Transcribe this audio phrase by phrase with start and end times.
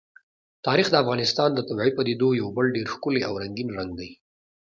[0.65, 4.11] تاریخ د افغانستان د طبیعي پدیدو یو بل ډېر ښکلی او رنګین رنګ دی.